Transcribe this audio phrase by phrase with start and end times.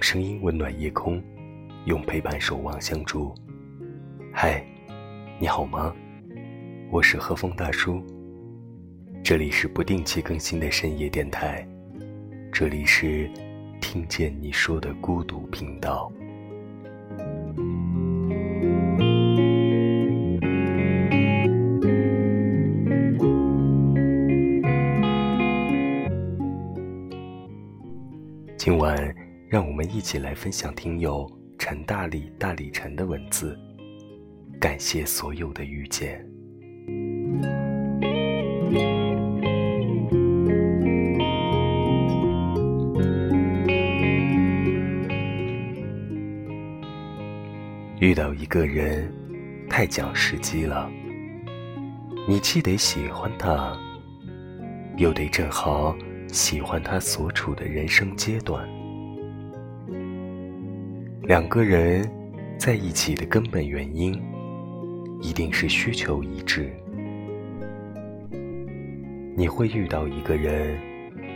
[0.00, 1.22] 声音温暖夜空，
[1.84, 3.34] 用陪伴守望相助。
[4.32, 4.64] 嗨，
[5.38, 5.94] 你好吗？
[6.90, 8.02] 我是和风大叔。
[9.22, 11.66] 这里是不定期更新的深夜电台，
[12.50, 13.30] 这里是
[13.78, 16.10] 听见你说的孤独频道。
[28.56, 29.14] 今晚，
[29.50, 31.28] 让我们一起来分享听友
[31.58, 33.58] 陈大理大理陈的文字。
[34.60, 36.24] 感谢所有的遇见。
[47.98, 49.12] 遇到一个人，
[49.68, 50.88] 太讲时机了。
[52.28, 53.76] 你既得喜欢他，
[54.96, 55.92] 又得正好。
[56.28, 58.64] 喜欢他所处的人生阶段。
[61.30, 62.02] 两个人
[62.58, 64.20] 在一起的根本原因，
[65.20, 66.68] 一定是需求一致。
[69.36, 70.76] 你会遇到一个人，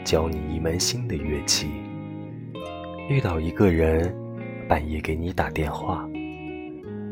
[0.03, 1.69] 教你一门新的乐器；
[3.09, 4.13] 遇到一个人，
[4.69, 6.05] 半夜给你打电话；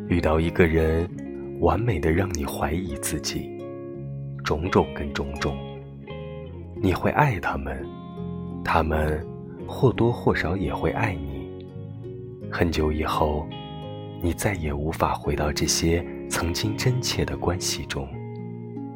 [0.08, 1.08] 遇到一个人，
[1.60, 3.48] 完美的让你怀疑自己。
[4.42, 5.56] 种种跟种种。
[6.83, 7.80] 你会爱他们，
[8.64, 9.25] 他们
[9.69, 11.31] 或多或少也会爱你。
[12.55, 13.48] 很久以后，
[14.20, 18.06] 你再也无法回到这些曾经真切的关系中。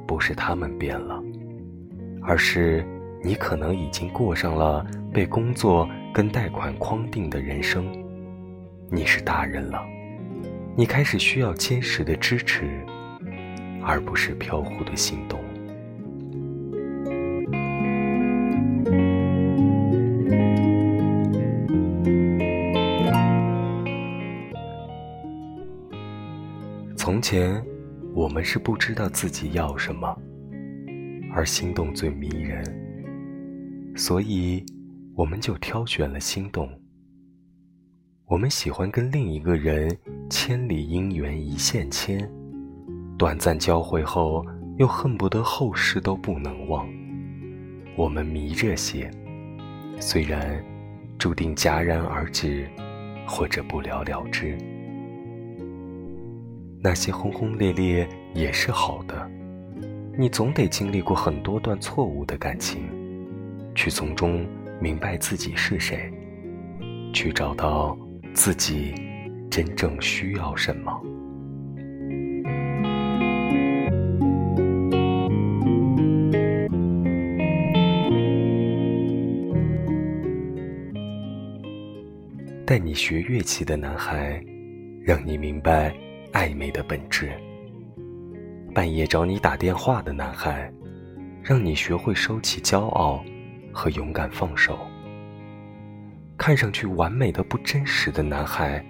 [0.07, 1.19] 不是他们变了，
[2.23, 2.87] 而是
[3.25, 7.91] 你可能已经过上了被工作跟贷款框定的人生。
[8.91, 9.83] 你是大人了，
[10.77, 12.85] 你开始需要坚实的支持，
[13.83, 15.41] 而不是飘忽的心动。
[27.29, 27.61] 前，
[28.15, 30.17] 我们是不知道自己要什么，
[31.35, 32.65] 而心动最迷人，
[33.97, 34.65] 所以
[35.17, 36.71] 我们就挑选了心动。
[38.27, 39.91] 我们喜欢跟另一个人
[40.31, 42.31] 千里姻缘一线牵，
[43.19, 44.47] 短暂交汇后
[44.79, 46.89] 又恨不得后世都不能忘。
[47.97, 49.11] 我们迷这些，
[49.99, 50.65] 虽然
[51.19, 52.69] 注定戛然而止，
[53.27, 54.57] 或者不了了之。
[56.89, 59.29] 那些轰轰烈烈也是好的，
[60.17, 62.81] 你总得经历过很多段错误的感情，
[63.75, 64.47] 去从中
[64.81, 66.09] 明白自己是谁，
[67.13, 67.99] 去找到
[68.33, 68.95] 自己
[69.51, 71.03] 真正需要什么。
[82.65, 84.41] 带你学乐器的男孩，
[85.03, 85.93] 让你明白。
[86.37, 87.33] 暧昧的本质。
[88.75, 90.71] 半夜找你打电话的男孩，
[91.43, 93.25] 让你学会收起骄傲
[93.73, 94.79] 和勇敢放手。
[96.37, 98.85] 看上去完美的不真实的男孩，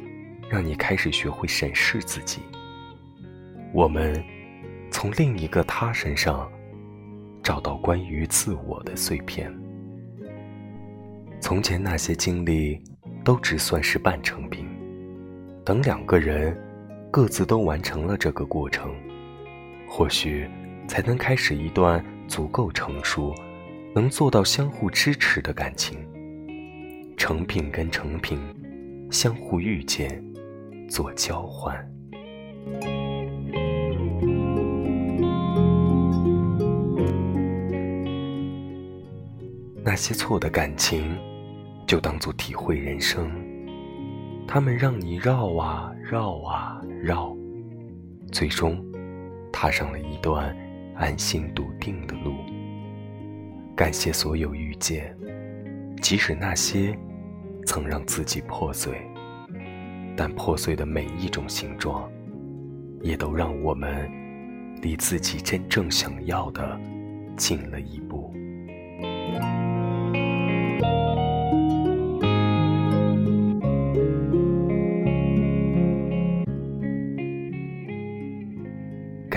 [0.51, 2.41] 让你开始学会审视自己。
[3.73, 4.21] 我们
[4.91, 6.51] 从另一个他身上
[7.45, 9.57] 找到关于自我的碎片。
[11.41, 12.83] 从前那些经历
[13.23, 14.67] 都只算是半成品。
[15.65, 16.61] 等两个人。
[17.17, 18.95] 各自都完成了这个过程，
[19.89, 20.47] 或许
[20.87, 23.35] 才能开始一段足够成熟、
[23.95, 25.99] 能做到相互支持的感情。
[27.17, 28.39] 成品跟成品
[29.11, 30.23] 相互遇见，
[30.91, 31.75] 做交换。
[39.83, 41.17] 那些错的感情，
[41.87, 43.27] 就当做体会人生。
[44.49, 47.37] 他们让你绕啊绕啊绕，
[48.31, 48.83] 最终
[49.53, 50.57] 踏上了一段
[50.95, 52.33] 安心笃定的路。
[53.75, 55.15] 感谢所有遇见，
[56.01, 56.97] 即使那些
[57.67, 58.95] 曾让自己破碎，
[60.17, 62.11] 但破碎的每一种形状，
[63.03, 64.11] 也都让我们
[64.81, 66.81] 离自己真正想要的
[67.37, 68.33] 近了一步。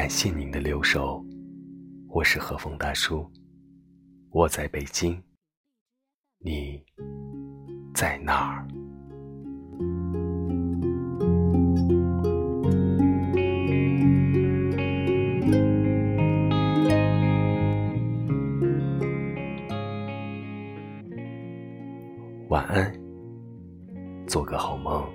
[0.09, 1.23] 谢您的留守，
[2.07, 3.29] 我是和风大叔，
[4.31, 5.21] 我在北京，
[6.39, 6.83] 你
[7.93, 8.67] 在哪儿？
[22.49, 22.91] 晚安，
[24.25, 25.07] 做个好梦。